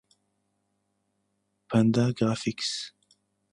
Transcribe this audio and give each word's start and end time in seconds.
Panda 1.69 2.09
Graphics. 2.11 2.95